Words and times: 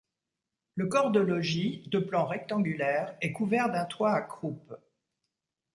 Le 0.73 0.87
corps 0.87 1.11
de 1.11 1.19
logis, 1.19 1.83
de 1.91 1.99
plan 1.99 2.25
rectangulaire, 2.25 3.15
est 3.21 3.33
couvert 3.33 3.71
d'un 3.71 3.85
toit 3.85 4.13
à 4.13 4.21
croupes. 4.21 4.73